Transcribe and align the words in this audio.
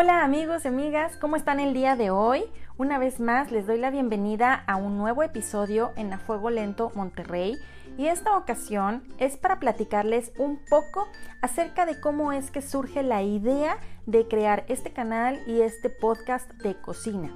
Hola 0.00 0.22
amigos 0.22 0.64
y 0.64 0.68
amigas, 0.68 1.16
¿cómo 1.16 1.34
están 1.34 1.58
el 1.58 1.74
día 1.74 1.96
de 1.96 2.10
hoy? 2.10 2.44
Una 2.76 2.98
vez 3.00 3.18
más 3.18 3.50
les 3.50 3.66
doy 3.66 3.78
la 3.78 3.90
bienvenida 3.90 4.54
a 4.68 4.76
un 4.76 4.96
nuevo 4.96 5.24
episodio 5.24 5.90
en 5.96 6.12
A 6.12 6.18
Fuego 6.18 6.50
Lento 6.50 6.92
Monterrey 6.94 7.56
y 7.96 8.06
esta 8.06 8.36
ocasión 8.36 9.02
es 9.18 9.36
para 9.36 9.58
platicarles 9.58 10.30
un 10.38 10.60
poco 10.70 11.08
acerca 11.42 11.84
de 11.84 12.00
cómo 12.00 12.30
es 12.30 12.52
que 12.52 12.62
surge 12.62 13.02
la 13.02 13.24
idea 13.24 13.78
de 14.06 14.28
crear 14.28 14.64
este 14.68 14.92
canal 14.92 15.40
y 15.48 15.62
este 15.62 15.90
podcast 15.90 16.48
de 16.62 16.76
cocina. 16.80 17.32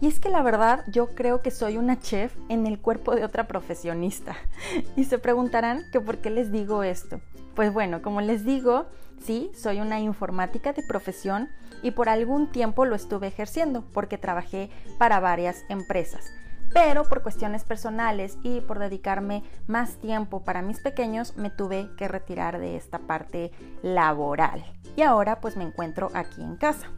Y 0.00 0.08
es 0.08 0.18
que 0.18 0.30
la 0.30 0.42
verdad 0.42 0.82
yo 0.88 1.14
creo 1.14 1.40
que 1.40 1.52
soy 1.52 1.78
una 1.78 2.00
chef 2.00 2.34
en 2.48 2.66
el 2.66 2.80
cuerpo 2.80 3.14
de 3.14 3.24
otra 3.24 3.46
profesionista. 3.46 4.34
Y 4.96 5.04
se 5.04 5.20
preguntarán 5.20 5.84
que 5.92 6.00
por 6.00 6.18
qué 6.18 6.30
les 6.30 6.50
digo 6.50 6.82
esto. 6.82 7.20
Pues 7.54 7.72
bueno, 7.72 8.02
como 8.02 8.20
les 8.20 8.44
digo, 8.44 8.86
sí, 9.22 9.50
soy 9.54 9.80
una 9.80 10.00
informática 10.00 10.72
de 10.72 10.82
profesión 10.82 11.48
y 11.82 11.90
por 11.90 12.08
algún 12.08 12.50
tiempo 12.50 12.84
lo 12.84 12.94
estuve 12.94 13.26
ejerciendo 13.26 13.84
porque 13.92 14.18
trabajé 14.18 14.70
para 14.98 15.20
varias 15.20 15.64
empresas. 15.68 16.32
Pero 16.72 17.04
por 17.04 17.22
cuestiones 17.22 17.62
personales 17.64 18.36
y 18.42 18.60
por 18.60 18.78
dedicarme 18.78 19.44
más 19.68 19.96
tiempo 19.96 20.42
para 20.42 20.62
mis 20.62 20.80
pequeños 20.80 21.36
me 21.36 21.50
tuve 21.50 21.88
que 21.96 22.08
retirar 22.08 22.58
de 22.58 22.76
esta 22.76 22.98
parte 22.98 23.52
laboral. 23.82 24.64
Y 24.96 25.02
ahora 25.02 25.40
pues 25.40 25.56
me 25.56 25.64
encuentro 25.64 26.10
aquí 26.14 26.42
en 26.42 26.56
casa. 26.56 26.90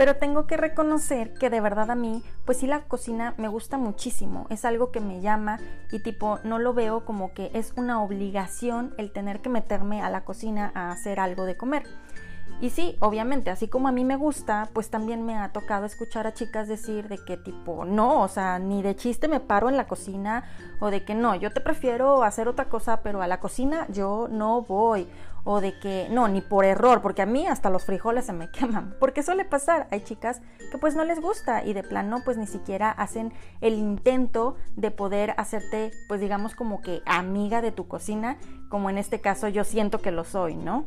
Pero 0.00 0.16
tengo 0.16 0.46
que 0.46 0.56
reconocer 0.56 1.34
que 1.34 1.50
de 1.50 1.60
verdad 1.60 1.90
a 1.90 1.94
mí, 1.94 2.24
pues 2.46 2.56
sí 2.56 2.66
la 2.66 2.84
cocina 2.84 3.34
me 3.36 3.48
gusta 3.48 3.76
muchísimo, 3.76 4.46
es 4.48 4.64
algo 4.64 4.92
que 4.92 4.98
me 4.98 5.20
llama 5.20 5.58
y 5.92 5.98
tipo 5.98 6.38
no 6.42 6.58
lo 6.58 6.72
veo 6.72 7.04
como 7.04 7.34
que 7.34 7.50
es 7.52 7.74
una 7.76 8.02
obligación 8.02 8.94
el 8.96 9.12
tener 9.12 9.40
que 9.40 9.50
meterme 9.50 10.00
a 10.00 10.08
la 10.08 10.24
cocina 10.24 10.72
a 10.74 10.90
hacer 10.90 11.20
algo 11.20 11.44
de 11.44 11.58
comer. 11.58 11.82
Y 12.62 12.70
sí, 12.70 12.96
obviamente, 13.00 13.50
así 13.50 13.68
como 13.68 13.88
a 13.88 13.92
mí 13.92 14.04
me 14.04 14.16
gusta, 14.16 14.70
pues 14.72 14.88
también 14.88 15.24
me 15.24 15.36
ha 15.36 15.52
tocado 15.52 15.84
escuchar 15.84 16.26
a 16.26 16.32
chicas 16.32 16.66
decir 16.66 17.08
de 17.08 17.18
que 17.18 17.36
tipo, 17.36 17.84
no, 17.84 18.22
o 18.22 18.28
sea, 18.28 18.58
ni 18.58 18.82
de 18.82 18.96
chiste 18.96 19.28
me 19.28 19.40
paro 19.40 19.68
en 19.68 19.76
la 19.76 19.86
cocina 19.86 20.44
o 20.78 20.90
de 20.90 21.04
que 21.04 21.14
no, 21.14 21.34
yo 21.34 21.52
te 21.52 21.60
prefiero 21.60 22.22
hacer 22.22 22.48
otra 22.48 22.70
cosa, 22.70 23.02
pero 23.02 23.20
a 23.20 23.26
la 23.26 23.40
cocina 23.40 23.86
yo 23.90 24.28
no 24.30 24.62
voy 24.62 25.08
o 25.44 25.60
de 25.60 25.78
que 25.78 26.08
no, 26.10 26.28
ni 26.28 26.40
por 26.40 26.64
error, 26.64 27.02
porque 27.02 27.22
a 27.22 27.26
mí 27.26 27.46
hasta 27.46 27.70
los 27.70 27.84
frijoles 27.84 28.26
se 28.26 28.32
me 28.32 28.50
queman, 28.52 28.94
porque 28.98 29.22
suele 29.22 29.44
pasar, 29.44 29.88
hay 29.90 30.02
chicas 30.02 30.40
que 30.70 30.78
pues 30.78 30.94
no 30.94 31.04
les 31.04 31.20
gusta 31.20 31.64
y 31.64 31.72
de 31.72 31.82
plano 31.82 32.18
pues 32.24 32.36
ni 32.36 32.46
siquiera 32.46 32.90
hacen 32.90 33.32
el 33.60 33.74
intento 33.74 34.56
de 34.76 34.90
poder 34.90 35.34
hacerte 35.36 35.90
pues 36.08 36.20
digamos 36.20 36.54
como 36.54 36.80
que 36.82 37.02
amiga 37.06 37.62
de 37.62 37.72
tu 37.72 37.88
cocina, 37.88 38.38
como 38.68 38.90
en 38.90 38.98
este 38.98 39.20
caso 39.20 39.48
yo 39.48 39.64
siento 39.64 40.00
que 40.00 40.10
lo 40.10 40.24
soy, 40.24 40.56
¿no? 40.56 40.86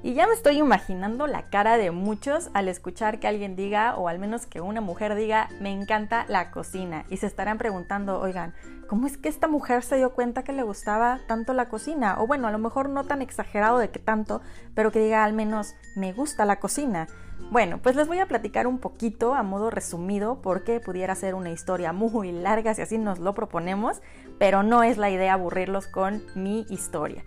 Y 0.00 0.14
ya 0.14 0.28
me 0.28 0.32
estoy 0.32 0.58
imaginando 0.58 1.26
la 1.26 1.50
cara 1.50 1.76
de 1.76 1.90
muchos 1.90 2.50
al 2.54 2.68
escuchar 2.68 3.18
que 3.18 3.26
alguien 3.26 3.56
diga, 3.56 3.96
o 3.96 4.06
al 4.06 4.20
menos 4.20 4.46
que 4.46 4.60
una 4.60 4.80
mujer 4.80 5.16
diga, 5.16 5.48
me 5.60 5.72
encanta 5.72 6.24
la 6.28 6.52
cocina. 6.52 7.04
Y 7.08 7.16
se 7.16 7.26
estarán 7.26 7.58
preguntando, 7.58 8.20
oigan, 8.20 8.54
¿cómo 8.86 9.08
es 9.08 9.16
que 9.16 9.28
esta 9.28 9.48
mujer 9.48 9.82
se 9.82 9.96
dio 9.96 10.12
cuenta 10.12 10.44
que 10.44 10.52
le 10.52 10.62
gustaba 10.62 11.18
tanto 11.26 11.52
la 11.52 11.68
cocina? 11.68 12.20
O 12.20 12.28
bueno, 12.28 12.46
a 12.46 12.52
lo 12.52 12.58
mejor 12.58 12.88
no 12.88 13.04
tan 13.04 13.22
exagerado 13.22 13.78
de 13.78 13.90
que 13.90 13.98
tanto, 13.98 14.40
pero 14.76 14.92
que 14.92 15.00
diga 15.00 15.24
al 15.24 15.32
menos, 15.32 15.74
me 15.96 16.12
gusta 16.12 16.44
la 16.44 16.60
cocina. 16.60 17.08
Bueno, 17.50 17.78
pues 17.82 17.96
les 17.96 18.06
voy 18.06 18.20
a 18.20 18.26
platicar 18.26 18.68
un 18.68 18.78
poquito 18.78 19.34
a 19.34 19.42
modo 19.42 19.68
resumido 19.68 20.40
porque 20.42 20.78
pudiera 20.78 21.14
ser 21.16 21.34
una 21.34 21.50
historia 21.50 21.92
muy 21.92 22.30
larga 22.30 22.72
si 22.74 22.82
así 22.82 22.98
nos 22.98 23.18
lo 23.18 23.34
proponemos, 23.34 24.00
pero 24.38 24.62
no 24.62 24.84
es 24.84 24.96
la 24.96 25.10
idea 25.10 25.32
aburrirlos 25.32 25.88
con 25.88 26.22
mi 26.36 26.66
historia. 26.68 27.24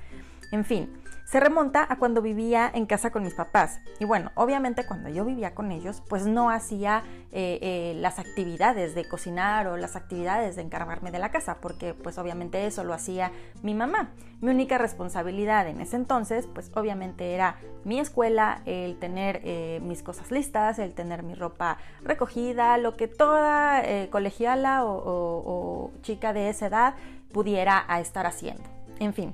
En 0.52 0.64
fin, 0.64 1.01
se 1.26 1.40
remonta 1.40 1.86
a 1.90 1.98
cuando 1.98 2.22
vivía 2.22 2.70
en 2.74 2.86
casa 2.86 3.12
con 3.12 3.24
mis 3.24 3.34
papás. 3.34 3.80
Y 4.00 4.06
bueno, 4.06 4.32
obviamente 4.36 4.86
cuando 4.86 5.10
yo 5.10 5.26
vivía 5.26 5.54
con 5.54 5.72
ellos, 5.72 6.04
pues 6.10 6.26
no 6.26 6.50
hacía 6.50 7.04
eh, 7.32 7.60
eh, 7.62 7.94
las 8.00 8.20
actividades 8.20 8.96
de 8.96 9.08
cocinar 9.08 9.68
o 9.68 9.78
las 9.78 9.96
actividades 9.96 10.56
de 10.56 10.62
encargarme 10.62 11.12
de 11.12 11.20
la 11.20 11.32
casa, 11.32 11.58
porque 11.62 11.94
pues 11.94 12.18
obviamente 12.18 12.66
eso 12.66 12.84
lo 12.84 12.94
hacía 12.94 13.32
mi 13.62 13.74
mamá. 13.74 14.12
Mi 14.42 14.52
única 14.52 14.78
responsabilidad 14.78 15.68
en 15.68 15.82
ese 15.82 15.96
entonces, 15.96 16.48
pues 16.48 16.72
obviamente 16.76 17.34
era 17.34 17.58
mi 17.84 18.00
escuela, 18.00 18.62
el 18.66 18.98
tener 18.98 19.42
eh, 19.44 19.80
mis 19.84 20.04
cosas 20.04 20.32
listas, 20.32 20.80
el 20.80 20.94
tener 20.94 21.24
mi 21.24 21.36
ropa 21.36 21.78
recogida, 22.04 22.78
lo 22.78 22.98
que 22.98 23.08
toda 23.08 23.84
colegiala 24.10 24.84
o, 24.84 25.02
o 25.06 25.92
chica 26.02 26.34
de 26.34 26.50
esa 26.50 26.68
edad 26.68 26.96
pudiera 27.32 27.86
estar 28.00 28.26
haciendo. 28.26 28.64
En 29.00 29.14
fin, 29.14 29.34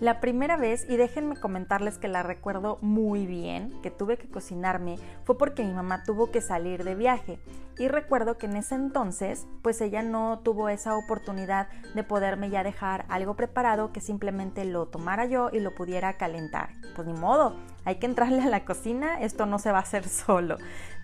la 0.00 0.20
primera 0.20 0.56
vez, 0.56 0.84
y 0.88 0.96
déjenme 0.96 1.36
comentarles 1.36 1.98
que 1.98 2.08
la 2.08 2.22
recuerdo 2.22 2.78
muy 2.80 3.26
bien, 3.26 3.80
que 3.82 3.90
tuve 3.90 4.16
que 4.16 4.28
cocinarme, 4.28 4.98
fue 5.24 5.38
porque 5.38 5.64
mi 5.64 5.72
mamá 5.72 6.02
tuvo 6.04 6.30
que 6.30 6.40
salir 6.40 6.82
de 6.82 6.94
viaje. 6.94 7.38
Y 7.78 7.88
recuerdo 7.88 8.36
que 8.36 8.46
en 8.46 8.56
ese 8.56 8.74
entonces, 8.74 9.46
pues 9.62 9.80
ella 9.80 10.02
no 10.02 10.40
tuvo 10.40 10.68
esa 10.68 10.96
oportunidad 10.96 11.68
de 11.94 12.02
poderme 12.02 12.50
ya 12.50 12.64
dejar 12.64 13.04
algo 13.08 13.36
preparado 13.36 13.92
que 13.92 14.00
simplemente 14.00 14.64
lo 14.64 14.86
tomara 14.86 15.26
yo 15.26 15.50
y 15.52 15.60
lo 15.60 15.74
pudiera 15.74 16.16
calentar. 16.16 16.70
Pues 16.96 17.06
ni 17.06 17.14
modo, 17.14 17.56
hay 17.84 17.96
que 17.96 18.06
entrarle 18.06 18.42
a 18.42 18.48
la 18.48 18.64
cocina, 18.64 19.20
esto 19.20 19.46
no 19.46 19.58
se 19.58 19.72
va 19.72 19.78
a 19.78 19.82
hacer 19.82 20.08
solo. 20.08 20.58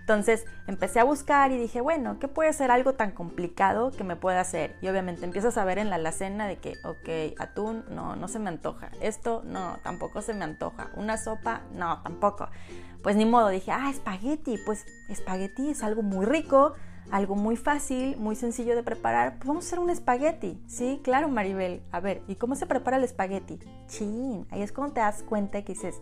Entonces 0.08 0.46
empecé 0.66 1.00
a 1.00 1.04
buscar 1.04 1.52
y 1.52 1.58
dije, 1.58 1.82
bueno, 1.82 2.19
¿qué 2.19 2.28
puede 2.28 2.50
ser 2.54 2.70
algo 2.70 2.94
tan 2.94 3.10
complicado 3.10 3.91
que 3.91 4.04
me 4.04 4.16
pueda 4.16 4.41
hacer? 4.41 4.74
Y 4.80 4.88
obviamente 4.88 5.26
empiezas 5.26 5.58
a 5.58 5.66
ver 5.66 5.76
en 5.76 5.91
la 5.91 5.96
alacena 5.96 6.46
de 6.46 6.56
que, 6.56 6.78
ok, 6.82 7.38
atún, 7.38 7.84
no, 7.91 8.16
no 8.16 8.26
se 8.26 8.38
me 8.38 8.48
antoja. 8.48 8.91
Esto, 9.02 9.42
no, 9.44 9.76
tampoco 9.82 10.22
se 10.22 10.32
me 10.32 10.44
antoja. 10.44 10.88
Una 10.96 11.19
sopa, 11.19 11.60
no, 11.74 12.00
tampoco. 12.02 12.48
Pues 13.02 13.16
ni 13.16 13.26
modo, 13.26 13.50
dije, 13.50 13.70
ah, 13.70 13.91
espagueti. 13.91 14.56
Pues 14.64 14.86
espagueti 15.10 15.69
es 15.69 15.82
algo 15.82 16.00
muy 16.00 16.25
rico, 16.25 16.72
algo 17.10 17.34
muy 17.34 17.56
fácil, 17.56 18.16
muy 18.16 18.34
sencillo 18.34 18.76
de 18.76 18.82
preparar. 18.82 19.36
Pues 19.36 19.46
vamos 19.46 19.66
a 19.66 19.66
hacer 19.66 19.78
un 19.78 19.90
espagueti. 19.90 20.58
Sí, 20.66 21.02
claro, 21.04 21.28
Maribel. 21.28 21.82
A 21.92 22.00
ver, 22.00 22.22
¿y 22.28 22.36
cómo 22.36 22.54
se 22.54 22.64
prepara 22.64 22.96
el 22.96 23.04
espagueti? 23.04 23.58
Chin, 23.88 24.46
ahí 24.52 24.62
es 24.62 24.72
cuando 24.72 24.94
te 24.94 25.00
das 25.00 25.22
cuenta 25.22 25.60
que 25.60 25.75
dices, 25.75 26.00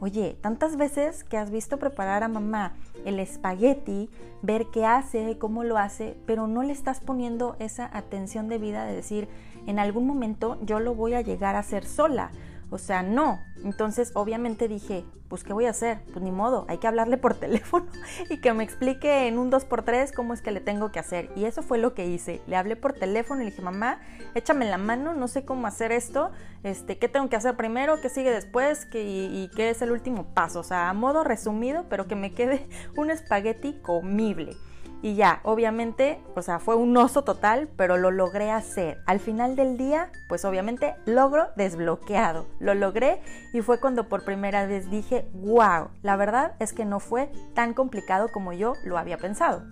Oye, 0.00 0.36
tantas 0.40 0.76
veces 0.76 1.24
que 1.24 1.36
has 1.36 1.50
visto 1.50 1.78
preparar 1.78 2.22
a 2.22 2.28
mamá 2.28 2.74
el 3.04 3.18
espagueti, 3.18 4.08
ver 4.42 4.66
qué 4.72 4.86
hace, 4.86 5.38
cómo 5.38 5.64
lo 5.64 5.76
hace, 5.76 6.16
pero 6.24 6.46
no 6.46 6.62
le 6.62 6.72
estás 6.72 7.00
poniendo 7.00 7.56
esa 7.58 7.90
atención 7.92 8.48
de 8.48 8.58
vida 8.58 8.84
de 8.84 8.94
decir, 8.94 9.28
en 9.66 9.80
algún 9.80 10.06
momento 10.06 10.56
yo 10.62 10.78
lo 10.78 10.94
voy 10.94 11.14
a 11.14 11.20
llegar 11.20 11.56
a 11.56 11.60
hacer 11.60 11.84
sola 11.84 12.30
o 12.70 12.78
sea, 12.78 13.02
no. 13.02 13.40
Entonces, 13.64 14.12
obviamente 14.14 14.68
dije, 14.68 15.04
pues, 15.28 15.44
¿qué 15.44 15.52
voy 15.52 15.66
a 15.66 15.70
hacer? 15.70 16.00
Pues 16.12 16.22
ni 16.22 16.30
modo, 16.30 16.64
hay 16.68 16.78
que 16.78 16.86
hablarle 16.86 17.16
por 17.16 17.34
teléfono 17.40 17.86
y 18.30 18.38
que 18.38 18.52
me 18.52 18.64
explique 18.64 19.26
en 19.26 19.38
un 19.38 19.50
2x3 19.50 20.12
cómo 20.14 20.34
es 20.34 20.42
que 20.42 20.50
le 20.50 20.60
tengo 20.60 20.90
que 20.90 20.98
hacer. 20.98 21.30
Y 21.36 21.44
eso 21.44 21.62
fue 21.62 21.78
lo 21.78 21.94
que 21.94 22.06
hice. 22.06 22.40
Le 22.46 22.56
hablé 22.56 22.76
por 22.76 22.92
teléfono 22.94 23.40
y 23.40 23.44
le 23.44 23.50
dije, 23.50 23.62
mamá, 23.62 24.00
échame 24.34 24.64
la 24.64 24.78
mano, 24.78 25.14
no 25.14 25.28
sé 25.28 25.44
cómo 25.44 25.66
hacer 25.66 25.92
esto, 25.92 26.30
este, 26.62 26.98
¿qué 26.98 27.08
tengo 27.08 27.28
que 27.28 27.36
hacer 27.36 27.56
primero? 27.56 28.00
¿Qué 28.00 28.08
sigue 28.08 28.30
después? 28.30 28.84
¿Qué, 28.86 29.04
y, 29.04 29.50
qué 29.54 29.70
es 29.70 29.82
el 29.82 29.92
último 29.92 30.34
paso? 30.34 30.60
O 30.60 30.64
sea, 30.64 30.88
a 30.88 30.94
modo 30.94 31.24
resumido, 31.24 31.86
pero 31.88 32.06
que 32.06 32.16
me 32.16 32.32
quede 32.32 32.68
un 32.96 33.10
espagueti 33.10 33.74
comible. 33.82 34.56
Y 35.00 35.14
ya, 35.14 35.40
obviamente, 35.44 36.20
o 36.34 36.42
sea, 36.42 36.58
fue 36.58 36.74
un 36.74 36.96
oso 36.96 37.22
total, 37.22 37.68
pero 37.76 37.96
lo 37.96 38.10
logré 38.10 38.50
hacer. 38.50 38.98
Al 39.06 39.20
final 39.20 39.54
del 39.54 39.76
día, 39.76 40.10
pues 40.28 40.44
obviamente 40.44 40.96
logro 41.06 41.48
desbloqueado. 41.56 42.46
Lo 42.58 42.74
logré 42.74 43.20
y 43.52 43.60
fue 43.60 43.78
cuando 43.78 44.08
por 44.08 44.24
primera 44.24 44.66
vez 44.66 44.90
dije, 44.90 45.28
wow, 45.34 45.90
la 46.02 46.16
verdad 46.16 46.54
es 46.58 46.72
que 46.72 46.84
no 46.84 46.98
fue 46.98 47.30
tan 47.54 47.74
complicado 47.74 48.28
como 48.32 48.52
yo 48.52 48.74
lo 48.84 48.98
había 48.98 49.18
pensado. 49.18 49.62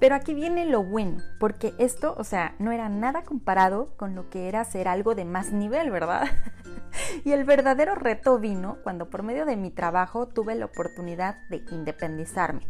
Pero 0.00 0.14
aquí 0.14 0.34
viene 0.34 0.66
lo 0.66 0.82
bueno, 0.82 1.18
porque 1.38 1.74
esto, 1.78 2.14
o 2.18 2.24
sea, 2.24 2.54
no 2.58 2.72
era 2.72 2.88
nada 2.88 3.22
comparado 3.22 3.94
con 3.96 4.14
lo 4.14 4.28
que 4.28 4.48
era 4.48 4.60
hacer 4.60 4.88
algo 4.88 5.14
de 5.14 5.24
más 5.24 5.52
nivel, 5.52 5.90
¿verdad? 5.90 6.26
Y 7.24 7.32
el 7.32 7.44
verdadero 7.44 7.94
reto 7.94 8.38
vino 8.38 8.78
cuando 8.82 9.10
por 9.10 9.22
medio 9.22 9.46
de 9.46 9.56
mi 9.56 9.70
trabajo 9.70 10.28
tuve 10.28 10.54
la 10.54 10.66
oportunidad 10.66 11.36
de 11.48 11.62
independizarme 11.70 12.66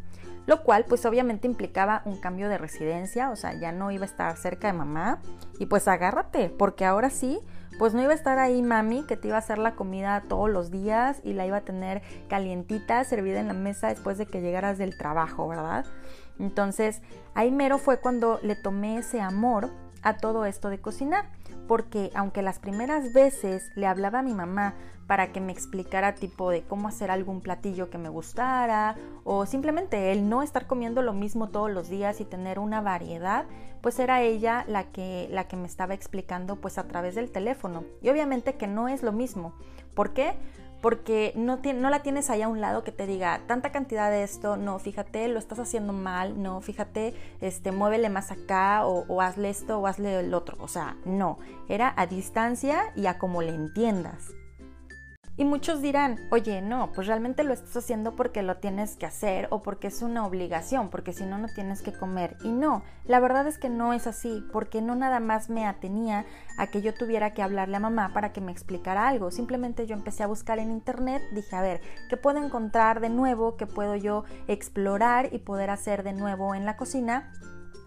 lo 0.47 0.63
cual 0.63 0.85
pues 0.87 1.07
obviamente 1.07 1.47
implicaba 1.47 2.03
un 2.05 2.21
cambio 2.21 2.49
de 2.49 2.59
residencia, 2.59 3.31
o 3.31 3.37
sea, 3.37 3.55
ya 3.55 3.73
no 3.73 3.91
iba 3.91 4.03
a 4.03 4.07
estar 4.07 4.37
cerca 4.37 4.67
de 4.67 4.75
mamá 4.75 5.21
y 5.59 5.67
pues 5.67 5.89
agárrate, 5.89 6.51
porque 6.51 6.85
ahora 6.85 7.11
sí, 7.11 7.41
pues 7.79 7.95
no 7.95 8.03
iba 8.03 8.13
a 8.13 8.17
estar 8.17 8.39
ahí 8.39 8.63
mami 8.63 9.05
que 9.07 9.17
te 9.17 9.29
iba 9.29 9.37
a 9.37 9.41
hacer 9.41 9.59
la 9.59 9.75
comida 9.75 10.23
todos 10.29 10.51
los 10.51 10.71
días 10.71 11.21
y 11.25 11.33
la 11.33 11.47
iba 11.47 11.59
a 11.59 11.65
tener 11.65 12.03
calientita, 12.29 13.03
servida 13.05 13.41
en 13.41 13.49
la 13.49 13.55
mesa 13.55 13.89
después 13.89 14.19
de 14.19 14.27
que 14.27 14.41
llegaras 14.41 14.79
del 14.79 14.97
trabajo, 14.97 15.49
¿verdad? 15.49 15.87
Entonces, 16.39 17.01
ahí 17.35 17.51
mero 17.51 17.79
fue 17.79 18.01
cuando 18.01 18.39
le 18.43 18.57
tomé 18.57 18.99
ese 18.99 19.21
amor 19.21 19.71
a 20.03 20.19
todo 20.19 20.45
esto 20.45 20.69
de 20.69 20.81
cocinar, 20.81 21.31
porque 21.67 22.11
aunque 22.15 22.43
las 22.43 22.59
primeras 22.59 23.13
veces 23.13 23.71
le 23.75 23.87
hablaba 23.87 24.21
a 24.21 24.23
mi 24.23 24.35
mamá 24.35 24.75
para 25.07 25.33
que 25.33 25.41
me 25.41 25.53
explicara 25.53 26.15
tipo 26.15 26.51
de 26.51 26.63
cómo 26.63 26.89
hacer 26.89 27.11
algún 27.11 27.41
platillo 27.41 27.91
que 27.91 27.99
me 27.99 28.09
gustara 28.09 28.97
o 29.25 29.47
simplemente 29.47 30.13
el 30.13 30.29
no 30.29 30.43
estar 30.43 30.67
comiendo 30.67 31.03
lo 31.03 31.13
mismo 31.13 31.49
todos 31.49 31.71
los 31.71 31.89
días 31.89 32.21
y 32.21 32.25
tener 32.25 32.59
una 32.59 32.81
variedad, 32.81 33.45
pues 33.83 33.99
era 33.99 34.23
ella 34.23 34.65
la 34.67 34.85
que 34.85 35.29
la 35.31 35.47
que 35.47 35.57
me 35.57 35.67
estaba 35.67 35.95
explicando 35.95 36.57
pues 36.57 36.79
a 36.79 36.85
través 36.85 37.15
del 37.15 37.31
teléfono. 37.31 37.85
Y 38.03 38.09
obviamente 38.09 38.55
que 38.55 38.67
no 38.67 38.89
es 38.89 39.03
lo 39.03 39.13
mismo. 39.13 39.55
¿Por 39.95 40.13
qué? 40.13 40.35
Porque 40.85 41.33
no, 41.35 41.61
no 41.77 41.89
la 41.89 42.03
tienes 42.03 42.29
ahí 42.29 42.43
a 42.43 42.49
un 42.49 42.61
lado 42.61 42.85
que 42.85 42.93
te 42.93 43.07
diga 43.07 43.41
tanta 43.47 43.73
cantidad 43.73 44.11
de 44.11 44.23
esto, 44.23 44.59
no, 44.59 44.79
fíjate, 44.79 45.29
lo 45.29 45.39
estás 45.39 45.59
haciendo 45.59 45.95
mal, 45.95 46.43
no, 46.43 46.61
fíjate, 46.61 47.15
este, 47.41 47.73
muévele 47.73 48.11
más 48.11 48.31
acá 48.31 48.85
o, 48.85 49.07
o 49.09 49.23
hazle 49.23 49.49
esto 49.49 49.79
o 49.79 49.87
hazle 49.87 50.21
el 50.21 50.35
otro. 50.35 50.59
O 50.61 50.69
sea, 50.69 50.99
no, 51.07 51.39
era 51.71 51.95
a 51.97 52.05
distancia 52.07 52.93
y 52.95 53.07
a 53.07 53.17
como 53.17 53.41
le 53.41 53.55
entiendas. 53.55 54.35
Y 55.37 55.45
muchos 55.45 55.83
dirán, 55.83 56.21
oye, 56.31 56.63
no, 56.63 56.93
pues 56.93 57.09
realmente 57.09 57.43
lo 57.43 57.53
estás 57.53 57.77
haciendo 57.77 58.15
porque 58.15 58.45
lo 58.45 58.59
tienes 58.59 58.95
que 58.95 59.07
hacer 59.07 59.49
o 59.51 59.63
porque 59.63 59.89
es 59.89 60.01
una 60.01 60.25
obligación, 60.25 60.91
porque 60.91 61.13
si 61.13 61.25
no, 61.25 61.39
no 61.39 61.49
tienes 61.49 61.83
que 61.83 61.93
comer. 61.93 62.37
Y 62.45 62.53
no, 62.53 62.85
la 63.05 63.19
verdad 63.19 63.49
es 63.49 63.59
que 63.59 63.69
no 63.69 63.93
es 63.93 64.07
así, 64.07 64.45
porque 64.53 64.81
no 64.81 64.95
nada 64.95 65.19
más 65.19 65.51
me 65.51 65.67
atenía 65.67 66.25
a 66.57 66.69
que 66.69 66.83
yo 66.83 66.95
tuviera 66.95 67.35
que 67.35 67.43
hablarle 67.43 67.77
a 67.77 67.81
mamá 67.81 68.13
para 68.15 68.33
que 68.33 68.41
me 68.41 68.53
explicara 68.53 69.09
algo. 69.09 69.33
Simplemente 69.33 69.89
yo 69.89 69.97
empecé 69.97 70.23
a 70.23 70.29
buscar 70.29 70.61
en 70.61 70.71
internet, 70.71 71.21
dije, 71.33 71.57
a 71.57 71.63
ver, 71.63 71.81
¿qué 72.09 72.17
puedo 72.17 72.39
encontrar 72.39 73.01
de 73.01 73.11
nuevo? 73.11 73.57
¿Qué 73.57 73.67
puedo 73.67 73.97
yo 73.97 74.23
explorar 74.47 75.31
y 75.33 75.39
poder 75.39 75.71
hacer 75.71 76.05
de 76.05 76.13
nuevo 76.13 76.55
en 76.55 76.65
la 76.65 76.77
cocina? 76.77 77.33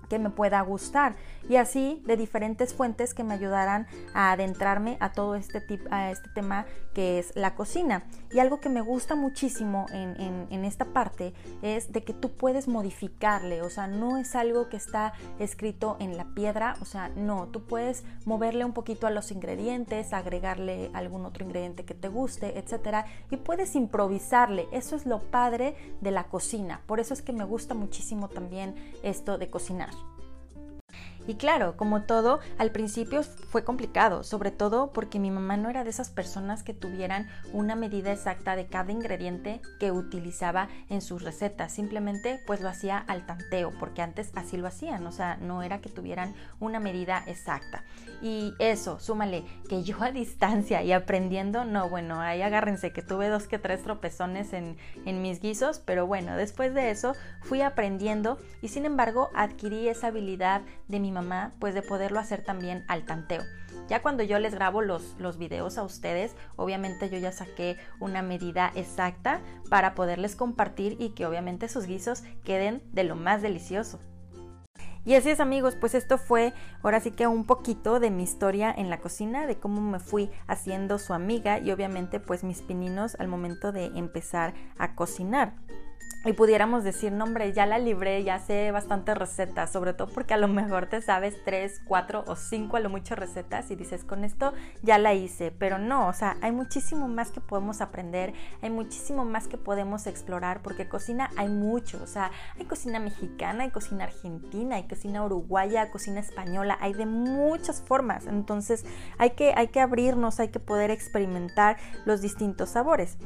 Que 0.10 0.20
me 0.20 0.30
pueda 0.30 0.62
gustar 0.62 1.16
y 1.50 1.56
así 1.56 2.02
de 2.06 2.18
diferentes 2.18 2.74
fuentes 2.74 3.14
que 3.14 3.24
me 3.24 3.34
ayudaran 3.34 3.88
a 4.14 4.32
adentrarme 4.32 4.98
a 5.00 5.12
todo 5.12 5.36
este, 5.36 5.64
a 5.92 6.12
este 6.12 6.30
tema 6.30 6.66
que 6.94 7.20
es 7.20 7.36
la 7.36 7.56
cocina. 7.56 8.04
Y 8.32 8.40
algo 8.40 8.60
que 8.60 8.70
me 8.70 8.82
gusta 8.82 9.16
muchísimo 9.16 9.86
en, 9.92 10.48
en, 10.50 10.66
esta 10.66 10.86
parte 10.86 11.34
es 11.62 11.94
de 11.94 12.04
que 12.04 12.14
tú 12.14 12.32
puedes 12.32 12.68
modificarle, 12.68 13.62
o 13.62 13.70
sea, 13.70 13.88
no 13.88 14.18
es 14.18 14.36
algo 14.36 14.68
que 14.68 14.76
está 14.76 15.14
escrito 15.40 15.96
en 16.00 16.18
la 16.18 16.26
piedra, 16.34 16.76
o 16.82 16.86
sea, 16.86 17.10
no, 17.16 17.48
tú 17.48 17.62
puedes 17.62 18.04
moverle 18.26 18.66
un 18.66 18.74
poquito 18.74 19.08
a 19.08 19.12
los 19.12 19.32
ingredientes, 19.32 20.12
agregarle 20.12 20.90
algún 20.94 21.26
otro 21.26 21.46
ingrediente 21.46 21.86
que 21.86 21.94
te 21.94 22.10
guste, 22.10 22.58
etcétera, 22.58 23.06
y 23.30 23.38
puedes 23.38 23.76
improvisarle. 23.76 24.68
Eso 24.72 24.96
es 24.96 25.06
lo 25.06 25.22
padre 25.22 25.76
de 26.02 26.12
la 26.12 26.26
cocina. 26.26 26.82
Por 26.86 27.00
eso 27.00 27.14
es 27.14 27.22
que 27.22 27.32
me 27.32 27.46
gusta 27.46 27.74
muchísimo 27.76 28.28
también 28.28 28.76
esto 29.04 29.38
de 29.38 29.50
cocinar. 29.50 29.92
Y 31.28 31.36
claro, 31.36 31.76
como 31.76 32.04
todo, 32.04 32.40
al 32.58 32.72
principio 32.72 33.22
fue 33.22 33.66
complicado, 33.66 34.24
sobre 34.24 34.50
todo 34.50 34.94
porque 34.94 35.20
mi 35.20 35.30
mamá 35.30 35.58
no 35.58 35.70
era 35.70 35.84
de 35.84 35.90
esas 35.90 36.10
personas 36.10 36.64
que 36.64 36.74
tuvieran 36.74 37.28
una 37.52 37.76
medida 37.76 38.14
exacta 38.14 38.56
de 38.56 38.68
cada 38.68 38.94
ingrediente 38.94 39.62
que 39.80 39.92
utilizaba 39.92 40.70
en 40.90 41.02
sus 41.02 41.24
recetas, 41.24 41.74
simplemente 41.74 42.40
pues 42.48 42.62
lo 42.62 42.70
hacía 42.70 42.98
al 42.98 43.26
tanteo, 43.26 43.74
porque 43.78 44.02
antes 44.02 44.32
así 44.36 44.56
lo 44.56 44.68
hacían, 44.68 45.06
o 45.06 45.12
sea, 45.12 45.36
no 45.38 45.64
era 45.64 45.82
que 45.82 45.90
tuvieran 45.90 46.34
una 46.62 46.80
medida 46.80 47.24
exacta. 47.28 47.84
Y 48.22 48.54
eso, 48.60 49.00
súmale, 49.00 49.44
que 49.70 49.84
yo 49.84 50.02
a 50.02 50.12
distancia 50.12 50.82
y 50.82 50.94
aprendiendo, 50.94 51.66
no, 51.66 51.90
bueno, 51.90 52.22
ahí 52.22 52.42
agárrense 52.42 52.94
que 52.94 53.02
tuve 53.02 53.28
dos 53.28 53.48
que 53.48 53.60
tres 53.60 53.84
tropezones 53.84 54.54
en, 54.54 54.78
en 55.06 55.22
mis 55.22 55.42
guisos, 55.42 55.80
pero 55.80 56.08
bueno, 56.08 56.38
después 56.38 56.74
de 56.74 56.90
eso 56.90 57.14
fui 57.42 57.62
aprendiendo 57.62 58.38
y 58.62 58.70
sin 58.70 58.86
embargo 58.86 59.30
adquirí 59.36 59.90
esa 59.90 60.08
habilidad 60.08 60.62
de 60.88 61.00
mi 61.00 61.12
mamá, 61.18 61.54
pues 61.60 61.74
de 61.74 61.82
poderlo 61.82 62.20
hacer 62.20 62.44
también 62.44 62.86
al 62.88 63.06
tanteo. 63.06 63.44
Ya 63.90 64.02
cuando 64.02 64.24
yo 64.24 64.40
les 64.40 64.54
grabo 64.54 64.82
los, 64.82 65.16
los 65.18 65.38
videos 65.38 65.78
a 65.78 65.84
ustedes, 65.84 66.36
obviamente 66.56 67.10
yo 67.10 67.18
ya 67.18 67.32
saqué 67.32 67.78
una 68.00 68.22
medida 68.22 68.72
exacta 68.76 69.42
para 69.70 69.96
poderles 69.96 70.36
compartir 70.36 70.98
y 71.00 71.10
que 71.10 71.26
obviamente 71.26 71.70
sus 71.70 71.86
guisos 71.86 72.24
queden 72.44 72.84
de 72.92 73.04
lo 73.04 73.16
más 73.16 73.42
delicioso. 73.42 74.00
Y 75.06 75.16
así 75.16 75.30
es 75.30 75.40
amigos, 75.40 75.78
pues 75.80 75.96
esto 75.96 76.18
fue 76.18 76.54
ahora 76.84 77.00
sí 77.00 77.12
que 77.12 77.28
un 77.28 77.46
poquito 77.46 78.02
de 78.02 78.12
mi 78.12 78.24
historia 78.24 78.74
en 78.76 78.90
la 78.90 79.00
cocina, 79.00 79.48
de 79.48 79.58
cómo 79.58 79.80
me 79.80 80.02
fui 80.02 80.30
haciendo 80.48 81.00
su 81.00 81.14
amiga 81.14 81.60
y 81.60 81.72
obviamente 81.72 82.20
pues 82.20 82.44
mis 82.44 82.62
pininos 82.62 83.16
al 83.18 83.30
momento 83.30 83.72
de 83.72 83.86
empezar 83.86 84.54
a 84.78 84.96
cocinar 84.96 85.54
y 86.28 86.34
pudiéramos 86.34 86.84
decir, 86.84 87.14
no 87.14 87.24
hombre, 87.24 87.54
ya 87.54 87.66
la 87.66 87.80
libré, 87.80 88.22
ya 88.22 88.38
sé 88.40 88.72
bastantes 88.72 89.18
recetas, 89.18 89.72
sobre 89.72 89.94
todo 89.94 90.10
porque 90.10 90.34
a 90.34 90.38
lo 90.38 90.50
mejor 90.50 90.88
te 90.88 91.02
sabes 91.02 91.38
tres, 91.46 91.82
cuatro 91.86 92.26
o 92.28 92.36
cinco 92.36 92.76
a 92.76 92.82
lo 92.82 92.90
mucho 92.90 93.16
recetas 93.16 93.72
y 93.72 93.78
dices, 93.78 94.04
con 94.04 94.26
esto 94.26 94.54
ya 94.82 94.98
la 94.98 95.14
hice, 95.14 95.52
pero 95.52 95.78
no, 95.78 96.10
o 96.10 96.14
sea, 96.14 96.36
hay 96.42 96.52
muchísimo 96.52 97.08
más 97.08 97.32
que 97.32 97.40
podemos 97.40 97.80
aprender, 97.80 98.34
hay 98.62 98.70
muchísimo 98.70 99.24
más 99.24 99.48
que 99.48 99.58
podemos 99.58 100.06
explorar, 100.06 100.62
porque 100.62 100.90
cocina 100.90 101.30
hay 101.38 101.48
mucho, 101.48 101.98
o 102.04 102.08
sea, 102.08 102.32
hay 102.60 102.66
cocina 102.66 103.00
mexicana, 103.00 103.64
hay 103.64 103.72
cocina 103.72 104.04
argentina, 104.04 104.76
hay 104.76 104.84
cocina 104.84 105.24
uruguaya, 105.24 105.92
cocina 105.92 106.20
española, 106.20 106.78
hay 106.82 106.92
de 106.92 107.06
muchas 107.06 107.82
formas, 107.82 108.28
entonces 108.28 108.86
hay 109.18 109.30
que, 109.30 109.54
hay 109.56 109.70
que 109.70 109.80
abrirnos, 109.80 110.42
hay 110.42 110.50
que 110.50 110.60
poder 110.60 110.92
experimentar 110.92 111.78
los 112.04 112.20
distintos 112.20 112.72
sabores. 112.72 113.18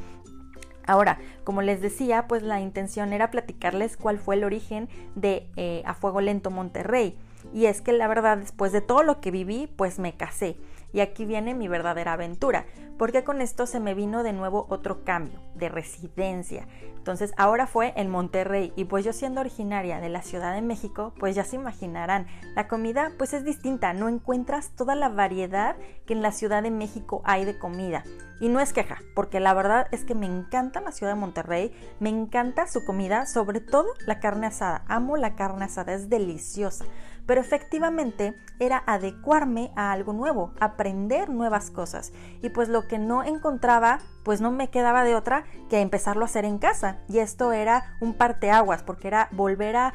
Ahora, 0.85 1.19
como 1.43 1.61
les 1.61 1.81
decía, 1.81 2.27
pues 2.27 2.43
la 2.43 2.59
intención 2.59 3.13
era 3.13 3.31
platicarles 3.31 3.97
cuál 3.97 4.19
fue 4.19 4.35
el 4.35 4.43
origen 4.43 4.89
de 5.15 5.47
eh, 5.55 5.83
A 5.85 5.93
Fuego 5.93 6.21
Lento 6.21 6.51
Monterrey. 6.51 7.17
Y 7.53 7.65
es 7.65 7.81
que 7.81 7.91
la 7.91 8.07
verdad, 8.07 8.37
después 8.37 8.71
de 8.71 8.81
todo 8.81 9.03
lo 9.03 9.19
que 9.19 9.31
viví, 9.31 9.67
pues 9.75 9.99
me 9.99 10.13
casé. 10.13 10.57
Y 10.93 10.99
aquí 10.99 11.25
viene 11.25 11.53
mi 11.53 11.67
verdadera 11.67 12.13
aventura, 12.13 12.65
porque 12.97 13.23
con 13.23 13.41
esto 13.41 13.65
se 13.65 13.79
me 13.79 13.93
vino 13.93 14.23
de 14.23 14.33
nuevo 14.33 14.67
otro 14.69 15.03
cambio 15.03 15.39
de 15.55 15.69
residencia. 15.69 16.67
Entonces 16.95 17.33
ahora 17.35 17.65
fue 17.65 17.93
en 17.95 18.11
Monterrey 18.11 18.73
y 18.75 18.85
pues 18.85 19.03
yo 19.03 19.11
siendo 19.11 19.41
originaria 19.41 19.99
de 19.99 20.09
la 20.09 20.21
Ciudad 20.21 20.53
de 20.53 20.61
México, 20.61 21.13
pues 21.17 21.35
ya 21.35 21.43
se 21.43 21.55
imaginarán, 21.55 22.27
la 22.55 22.67
comida 22.67 23.11
pues 23.17 23.33
es 23.33 23.43
distinta, 23.43 23.93
no 23.93 24.07
encuentras 24.07 24.75
toda 24.75 24.93
la 24.93 25.09
variedad 25.09 25.77
que 26.05 26.13
en 26.13 26.21
la 26.21 26.31
Ciudad 26.31 26.61
de 26.61 26.69
México 26.69 27.23
hay 27.25 27.43
de 27.43 27.57
comida. 27.57 28.03
Y 28.39 28.49
no 28.49 28.59
es 28.59 28.73
queja, 28.73 28.99
porque 29.15 29.39
la 29.39 29.53
verdad 29.55 29.87
es 29.91 30.03
que 30.03 30.15
me 30.15 30.25
encanta 30.25 30.81
la 30.81 30.91
ciudad 30.91 31.13
de 31.13 31.19
Monterrey, 31.19 31.71
me 31.99 32.09
encanta 32.09 32.67
su 32.67 32.85
comida, 32.85 33.25
sobre 33.25 33.61
todo 33.61 33.87
la 34.05 34.19
carne 34.19 34.47
asada. 34.47 34.83
Amo 34.87 35.17
la 35.17 35.35
carne 35.35 35.65
asada, 35.65 35.93
es 35.93 36.09
deliciosa 36.09 36.85
pero 37.25 37.41
efectivamente 37.41 38.35
era 38.59 38.83
adecuarme 38.85 39.71
a 39.75 39.91
algo 39.91 40.13
nuevo, 40.13 40.53
aprender 40.81 41.29
nuevas 41.29 41.69
cosas. 41.69 42.11
Y 42.41 42.49
pues 42.49 42.67
lo 42.67 42.87
que 42.87 42.97
no 42.97 43.23
encontraba, 43.23 43.99
pues 44.23 44.41
no 44.41 44.49
me 44.49 44.71
quedaba 44.71 45.03
de 45.03 45.15
otra 45.15 45.45
que 45.69 45.79
empezarlo 45.79 46.23
a 46.23 46.25
hacer 46.25 46.43
en 46.43 46.57
casa. 46.57 46.97
Y 47.07 47.19
esto 47.19 47.51
era 47.51 47.97
un 48.01 48.15
parteaguas, 48.15 48.81
porque 48.81 49.07
era 49.07 49.29
volver 49.31 49.75
a, 49.75 49.93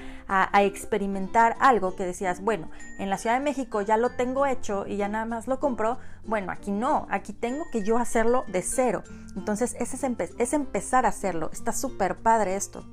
experimentar 0.61 1.57
algo 1.61 1.97
que 1.97 2.05
decías, 2.05 2.41
bueno, 2.41 2.71
en 2.99 3.11
la 3.11 3.19
Ciudad 3.19 3.37
de 3.37 3.45
México 3.45 3.81
ya 3.83 3.97
lo 3.97 4.11
tengo 4.11 4.47
hecho 4.47 4.87
y 4.87 4.97
ya 4.97 5.09
nada 5.09 5.25
más 5.25 5.49
lo 5.49 5.59
compro. 5.59 5.99
Bueno, 6.25 6.53
aquí 6.53 6.71
no, 6.71 7.07
aquí 7.11 7.33
tengo 7.33 7.65
que 7.73 7.83
yo 7.83 7.99
hacerlo 7.99 8.45
de 8.47 8.63
cero. 8.63 9.03
Entonces 9.37 9.77
ese 9.81 9.97
es, 9.97 10.35
es 10.39 10.53
empezar 10.53 11.05
a 11.05 11.11
hacerlo. 11.11 11.51
Está 11.53 11.73
súper 11.73 12.17
padre 12.17 12.57
esto. 12.57 12.85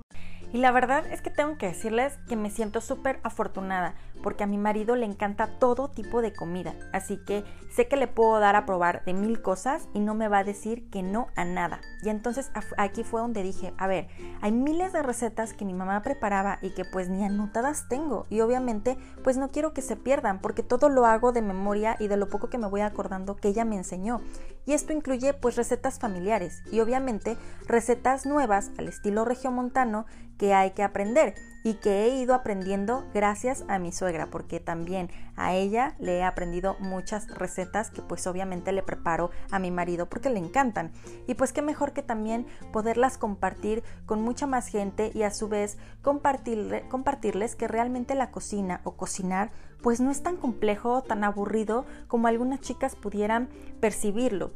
Y 0.54 0.60
la 0.60 0.72
verdad 0.72 1.06
es 1.08 1.24
que 1.24 1.32
tengo 1.32 1.58
que 1.58 1.66
decirles 1.66 2.20
que 2.30 2.36
me 2.36 2.52
siento 2.52 2.80
súper 2.80 3.20
afortunada 3.24 3.96
porque 4.22 4.44
a 4.44 4.48
mi 4.48 4.58
marido 4.58 4.96
le 4.96 5.06
encanta 5.06 5.48
todo 5.60 5.90
tipo 5.90 6.22
de 6.22 6.32
comida. 6.32 6.76
Así 6.94 7.18
que 7.18 7.44
sé 7.70 7.88
que 7.88 7.98
le 7.98 8.08
puedo 8.08 8.40
dar 8.40 8.56
a 8.56 8.66
probar 8.66 9.04
de 9.06 9.14
mil 9.14 9.42
cosas 9.42 9.90
y 9.94 10.00
no 10.00 10.14
me 10.14 10.28
va 10.28 10.40
a 10.40 10.44
decir 10.44 10.90
que 10.92 11.04
no 11.04 11.28
a 11.36 11.44
nada. 11.44 11.82
Y 12.04 12.10
entonces 12.10 12.52
aquí 12.78 13.04
fue 13.04 13.22
donde 13.22 13.44
dije, 13.44 13.74
a 13.78 13.88
ver, 13.88 14.08
hay 14.42 14.52
miles 14.52 14.94
de 14.94 15.02
recetas 15.02 15.54
que 15.54 15.66
mi 15.66 15.74
mamá 15.74 16.02
preparaba 16.04 16.60
y 16.62 16.70
que 16.70 16.86
pues 16.86 17.10
ni 17.10 17.24
anotadas 17.24 17.90
tengo. 17.90 18.28
Y 18.30 18.42
obviamente 18.42 18.98
pues 19.24 19.38
no 19.38 19.50
quiero 19.50 19.74
que 19.74 19.82
se 19.82 19.96
pierdan 19.96 20.40
porque 20.40 20.64
todo 20.64 20.88
lo 20.88 21.06
hago 21.06 21.32
de 21.32 21.42
memoria 21.42 21.98
y 22.00 22.08
de 22.08 22.18
lo 22.18 22.28
poco 22.28 22.50
que 22.50 22.58
me 22.58 22.68
voy 22.68 22.82
acordando 22.82 23.36
que 23.36 23.50
ella 23.50 23.66
me 23.66 23.76
enseñó. 23.76 24.22
Y 24.66 24.74
esto 24.74 24.94
incluye 24.94 25.34
pues 25.34 25.56
recetas 25.56 26.00
familiares 26.00 26.62
y 26.72 26.80
obviamente 26.80 27.38
recetas 27.68 28.26
nuevas 28.26 28.72
al 28.78 28.88
estilo 28.88 29.26
regiomontano 29.26 30.06
que 30.38 30.54
hay 30.54 30.72
que 30.72 30.84
aprender 30.84 31.36
y 31.64 31.76
que 31.76 32.04
he 32.04 32.16
ido 32.18 32.36
aprendiendo 32.36 33.06
gracias 33.14 33.64
a 33.68 33.80
mi 33.80 33.92
suegra, 33.92 34.28
porque 34.28 34.60
también 34.60 35.10
a 35.36 35.54
ella 35.54 35.96
le 36.00 36.18
he 36.18 36.24
aprendido 36.24 36.76
muchas 36.80 37.28
recetas 37.30 37.90
que 37.90 38.02
pues 38.02 38.28
obviamente 38.28 38.72
le 38.72 38.84
preparo 38.84 39.32
a 39.50 39.60
mi 39.60 39.72
marido 39.72 40.10
porque 40.10 40.30
le 40.30 40.40
encantan. 40.40 40.92
Y 41.28 41.36
pues 41.36 41.54
qué 41.54 41.62
mejor 41.62 41.94
que 41.94 42.04
también 42.04 42.46
poderlas 42.72 43.18
compartir 43.18 43.84
con 44.06 44.22
mucha 44.22 44.46
más 44.46 44.68
gente 44.68 45.12
y 45.14 45.24
a 45.24 45.32
su 45.32 45.48
vez 45.48 45.78
compartirle, 46.02 46.88
compartirles 46.90 47.56
que 47.56 47.68
realmente 47.68 48.16
la 48.16 48.32
cocina 48.32 48.82
o 48.84 48.96
cocinar 48.96 49.52
pues 49.82 50.00
no 50.00 50.12
es 50.12 50.24
tan 50.24 50.38
complejo, 50.38 51.02
tan 51.02 51.24
aburrido 51.26 51.86
como 52.08 52.28
algunas 52.28 52.62
chicas 52.62 52.96
pudieran 52.96 53.50
percibirlo. 53.82 54.52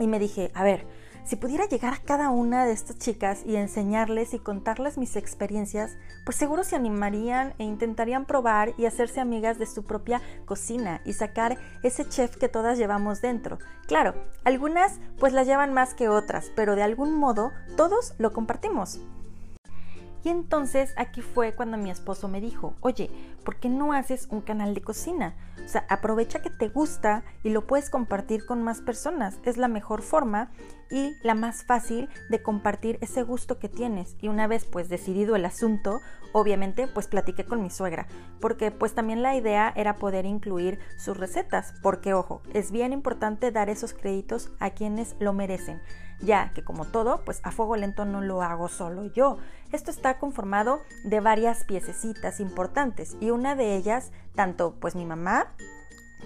Y 0.00 0.06
me 0.08 0.18
dije, 0.18 0.50
a 0.54 0.64
ver, 0.64 0.86
si 1.28 1.36
pudiera 1.36 1.66
llegar 1.66 1.92
a 1.92 1.98
cada 1.98 2.30
una 2.30 2.64
de 2.64 2.72
estas 2.72 2.96
chicas 2.96 3.42
y 3.44 3.56
enseñarles 3.56 4.32
y 4.32 4.38
contarles 4.38 4.96
mis 4.96 5.14
experiencias, 5.14 5.98
pues 6.24 6.38
seguro 6.38 6.64
se 6.64 6.74
animarían 6.74 7.52
e 7.58 7.64
intentarían 7.64 8.24
probar 8.24 8.72
y 8.78 8.86
hacerse 8.86 9.20
amigas 9.20 9.58
de 9.58 9.66
su 9.66 9.84
propia 9.84 10.22
cocina 10.46 11.02
y 11.04 11.12
sacar 11.12 11.58
ese 11.82 12.08
chef 12.08 12.38
que 12.38 12.48
todas 12.48 12.78
llevamos 12.78 13.20
dentro. 13.20 13.58
Claro, 13.86 14.14
algunas 14.44 15.00
pues 15.18 15.34
la 15.34 15.42
llevan 15.42 15.74
más 15.74 15.92
que 15.92 16.08
otras, 16.08 16.50
pero 16.56 16.76
de 16.76 16.82
algún 16.82 17.14
modo 17.14 17.52
todos 17.76 18.14
lo 18.16 18.32
compartimos. 18.32 18.98
Y 20.24 20.30
entonces 20.30 20.92
aquí 20.96 21.22
fue 21.22 21.54
cuando 21.54 21.76
mi 21.76 21.90
esposo 21.90 22.28
me 22.28 22.40
dijo, 22.40 22.74
oye, 22.80 23.10
¿por 23.44 23.56
qué 23.56 23.68
no 23.68 23.92
haces 23.92 24.26
un 24.30 24.40
canal 24.40 24.74
de 24.74 24.82
cocina? 24.82 25.36
O 25.64 25.68
sea, 25.68 25.86
aprovecha 25.88 26.40
que 26.40 26.50
te 26.50 26.68
gusta 26.68 27.24
y 27.42 27.50
lo 27.50 27.66
puedes 27.66 27.90
compartir 27.90 28.44
con 28.46 28.62
más 28.62 28.80
personas. 28.80 29.38
Es 29.44 29.56
la 29.56 29.68
mejor 29.68 30.02
forma 30.02 30.50
y 30.90 31.14
la 31.22 31.34
más 31.34 31.64
fácil 31.64 32.08
de 32.30 32.42
compartir 32.42 32.98
ese 33.00 33.22
gusto 33.22 33.58
que 33.58 33.68
tienes. 33.68 34.16
Y 34.20 34.28
una 34.28 34.46
vez 34.46 34.64
pues 34.64 34.88
decidido 34.88 35.36
el 35.36 35.44
asunto, 35.44 36.00
obviamente 36.32 36.88
pues 36.88 37.06
platiqué 37.06 37.44
con 37.44 37.62
mi 37.62 37.70
suegra, 37.70 38.06
porque 38.40 38.70
pues 38.70 38.94
también 38.94 39.22
la 39.22 39.36
idea 39.36 39.72
era 39.76 39.96
poder 39.96 40.24
incluir 40.26 40.78
sus 40.96 41.16
recetas, 41.16 41.74
porque 41.82 42.14
ojo, 42.14 42.42
es 42.54 42.70
bien 42.70 42.92
importante 42.92 43.50
dar 43.50 43.68
esos 43.68 43.92
créditos 43.92 44.50
a 44.58 44.70
quienes 44.70 45.16
lo 45.20 45.32
merecen 45.32 45.80
ya 46.20 46.52
que 46.54 46.64
como 46.64 46.84
todo, 46.84 47.22
pues 47.24 47.40
a 47.44 47.50
fuego 47.50 47.76
lento 47.76 48.04
no 48.04 48.20
lo 48.20 48.42
hago 48.42 48.68
solo 48.68 49.06
yo. 49.06 49.38
Esto 49.72 49.90
está 49.90 50.18
conformado 50.18 50.80
de 51.04 51.20
varias 51.20 51.64
piececitas 51.64 52.40
importantes 52.40 53.16
y 53.20 53.30
una 53.30 53.54
de 53.54 53.76
ellas, 53.76 54.12
tanto 54.34 54.74
pues 54.80 54.94
mi 54.94 55.04
mamá 55.04 55.54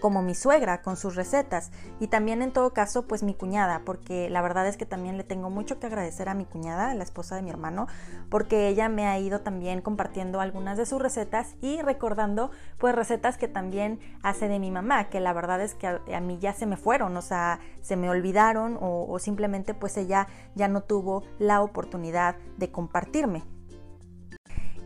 como 0.01 0.23
mi 0.23 0.35
suegra 0.35 0.83
con 0.83 0.97
sus 0.97 1.15
recetas 1.15 1.71
y 2.01 2.09
también 2.09 2.43
en 2.43 2.53
todo 2.53 2.73
caso 2.73 3.07
pues 3.07 3.23
mi 3.23 3.35
cuñada 3.35 3.83
porque 3.85 4.31
la 4.31 4.43
verdad 4.43 4.67
es 4.67 4.77
que 4.77 4.87
también 4.87 5.17
le 5.17 5.25
tengo 5.25 5.51
mucho 5.51 5.79
que 5.79 5.87
agradecer 5.87 6.29
a 6.29 6.35
mi 6.35 6.45
cuñada, 6.45 6.95
la 6.95 7.05
esposa 7.05 7.37
de 7.37 7.43
mi 7.43 7.51
hermano, 7.51 7.87
porque 8.29 8.69
ella 8.69 8.89
me 8.89 9.07
ha 9.07 9.19
ido 9.19 9.41
también 9.41 9.81
compartiendo 9.81 10.41
algunas 10.41 10.79
de 10.79 10.87
sus 10.87 11.01
recetas 11.01 11.55
y 11.61 11.81
recordando 11.83 12.51
pues 12.79 12.95
recetas 12.95 13.39
que 13.39 13.49
también 13.49 14.01
hace 14.23 14.49
de 14.49 14.59
mi 14.59 14.71
mamá, 14.71 15.09
que 15.09 15.21
la 15.21 15.33
verdad 15.33 15.61
es 15.61 15.75
que 15.75 15.87
a, 15.87 16.21
mí 16.21 16.39
ya 16.39 16.53
se 16.53 16.67
me 16.67 16.77
fueron, 16.77 17.17
o 17.17 17.23
sea, 17.23 17.61
se 17.81 17.97
me 17.97 18.11
olvidaron 18.11 18.79
o, 18.81 19.07
o 19.09 19.19
simplemente 19.19 19.75
pues 19.75 19.97
ella 19.97 20.29
ya 20.55 20.69
no 20.69 20.83
tuvo 20.83 21.23
la 21.39 21.63
oportunidad 21.63 22.37
de 22.57 22.71
compartirme. 22.71 23.45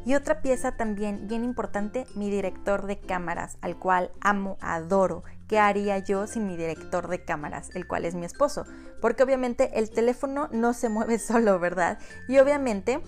Y 0.07 0.15
otra 0.15 0.41
pieza 0.41 0.77
también 0.77 1.27
bien 1.27 1.43
importante, 1.43 2.07
mi 2.15 2.31
director 2.31 2.87
de 2.87 3.01
cámaras, 3.01 3.59
al 3.61 3.77
cual 3.77 4.13
amo, 4.21 4.57
adoro. 4.61 5.25
¿Qué 5.49 5.59
haría 5.59 5.99
yo 5.99 6.29
sin 6.29 6.47
mi 6.47 6.57
director 6.57 7.09
de 7.09 7.25
cámaras, 7.25 7.75
el 7.75 7.89
cual 7.89 8.05
es 8.05 8.15
mi 8.15 8.25
esposo? 8.25 8.67
Porque 9.01 9.25
obviamente 9.25 9.81
el 9.81 9.91
teléfono 9.91 10.49
no 10.53 10.75
se 10.75 10.89
mueve 10.89 11.19
solo, 11.19 11.59
¿verdad? 11.59 11.99
Y 12.29 12.39
obviamente 12.39 13.03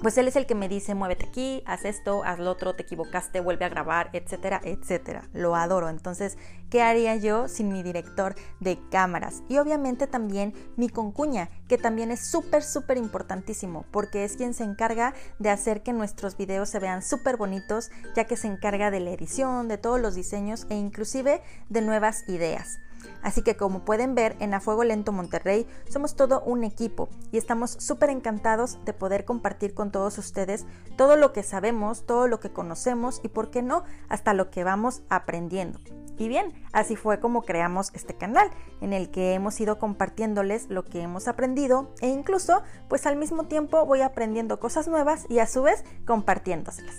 pues 0.00 0.16
él 0.16 0.26
es 0.26 0.36
el 0.36 0.46
que 0.46 0.54
me 0.54 0.68
dice, 0.68 0.94
muévete 0.94 1.26
aquí, 1.26 1.62
haz 1.66 1.84
esto, 1.84 2.24
haz 2.24 2.38
lo 2.38 2.50
otro, 2.50 2.74
te 2.74 2.82
equivocaste, 2.82 3.40
vuelve 3.40 3.64
a 3.64 3.68
grabar, 3.68 4.10
etcétera, 4.12 4.60
etcétera. 4.64 5.28
Lo 5.32 5.54
adoro. 5.54 5.88
Entonces, 5.88 6.38
¿qué 6.70 6.82
haría 6.82 7.14
yo 7.16 7.46
sin 7.48 7.72
mi 7.72 7.82
director 7.82 8.34
de 8.60 8.78
cámaras? 8.90 9.42
Y 9.48 9.58
obviamente 9.58 10.06
también 10.06 10.54
mi 10.76 10.88
concuña, 10.88 11.50
que 11.68 11.78
también 11.78 12.10
es 12.10 12.26
súper, 12.26 12.62
súper 12.62 12.96
importantísimo, 12.96 13.84
porque 13.90 14.24
es 14.24 14.36
quien 14.36 14.54
se 14.54 14.64
encarga 14.64 15.14
de 15.38 15.50
hacer 15.50 15.82
que 15.82 15.92
nuestros 15.92 16.36
videos 16.36 16.70
se 16.70 16.78
vean 16.78 17.02
súper 17.02 17.36
bonitos, 17.36 17.90
ya 18.16 18.24
que 18.24 18.36
se 18.36 18.48
encarga 18.48 18.90
de 18.90 19.00
la 19.00 19.10
edición, 19.10 19.68
de 19.68 19.78
todos 19.78 20.00
los 20.00 20.14
diseños 20.14 20.66
e 20.70 20.74
inclusive 20.74 21.42
de 21.68 21.80
nuevas 21.82 22.28
ideas. 22.28 22.78
Así 23.22 23.42
que 23.42 23.56
como 23.56 23.84
pueden 23.84 24.14
ver, 24.14 24.36
en 24.40 24.54
A 24.54 24.60
Fuego 24.60 24.84
Lento 24.84 25.12
Monterrey 25.12 25.66
somos 25.88 26.16
todo 26.16 26.40
un 26.42 26.64
equipo 26.64 27.08
y 27.30 27.38
estamos 27.38 27.72
súper 27.72 28.10
encantados 28.10 28.78
de 28.84 28.92
poder 28.92 29.24
compartir 29.24 29.74
con 29.74 29.90
todos 29.90 30.18
ustedes 30.18 30.66
todo 30.96 31.16
lo 31.16 31.32
que 31.32 31.42
sabemos, 31.42 32.06
todo 32.06 32.28
lo 32.28 32.40
que 32.40 32.52
conocemos 32.52 33.20
y, 33.22 33.28
por 33.28 33.50
qué 33.50 33.62
no, 33.62 33.84
hasta 34.08 34.34
lo 34.34 34.50
que 34.50 34.64
vamos 34.64 35.02
aprendiendo. 35.08 35.78
Y 36.18 36.28
bien, 36.28 36.52
así 36.72 36.94
fue 36.94 37.20
como 37.20 37.42
creamos 37.42 37.90
este 37.94 38.14
canal, 38.14 38.50
en 38.80 38.92
el 38.92 39.10
que 39.10 39.34
hemos 39.34 39.60
ido 39.60 39.78
compartiéndoles 39.78 40.68
lo 40.68 40.84
que 40.84 41.00
hemos 41.00 41.26
aprendido 41.26 41.90
e 42.00 42.08
incluso, 42.08 42.62
pues 42.88 43.06
al 43.06 43.16
mismo 43.16 43.44
tiempo 43.44 43.86
voy 43.86 44.02
aprendiendo 44.02 44.60
cosas 44.60 44.88
nuevas 44.88 45.26
y 45.28 45.38
a 45.38 45.46
su 45.46 45.62
vez 45.62 45.84
compartiéndoselas. 46.06 46.96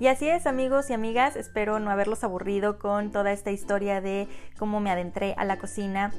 Y 0.00 0.06
así 0.06 0.28
es 0.28 0.46
amigos 0.46 0.90
y 0.90 0.92
amigas, 0.92 1.34
espero 1.34 1.80
no 1.80 1.90
haberlos 1.90 2.22
aburrido 2.22 2.78
con 2.78 3.10
toda 3.10 3.32
esta 3.32 3.50
historia 3.50 4.00
de 4.00 4.28
cómo 4.56 4.78
me 4.78 4.90
adentré 4.90 5.34
a 5.36 5.44
la 5.44 5.58
cocina 5.58 6.12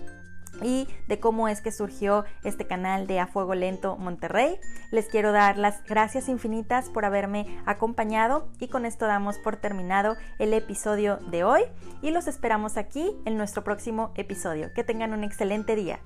y 0.61 0.87
de 1.07 1.19
cómo 1.19 1.47
es 1.47 1.61
que 1.61 1.71
surgió 1.71 2.25
este 2.43 2.67
canal 2.67 3.07
de 3.07 3.19
A 3.19 3.27
Fuego 3.27 3.55
Lento 3.55 3.95
Monterrey. 3.95 4.59
Les 4.91 5.07
quiero 5.07 5.31
dar 5.31 5.57
las 5.57 5.83
gracias 5.85 6.27
infinitas 6.27 6.89
por 6.89 7.05
haberme 7.05 7.61
acompañado 7.65 8.49
y 8.59 8.67
con 8.67 8.85
esto 8.85 9.05
damos 9.05 9.37
por 9.37 9.55
terminado 9.55 10.17
el 10.39 10.53
episodio 10.53 11.17
de 11.31 11.45
hoy 11.45 11.61
y 12.01 12.11
los 12.11 12.27
esperamos 12.27 12.75
aquí 12.75 13.15
en 13.25 13.37
nuestro 13.37 13.63
próximo 13.63 14.11
episodio. 14.15 14.73
Que 14.73 14.83
tengan 14.83 15.13
un 15.13 15.23
excelente 15.23 15.75
día. 15.75 15.99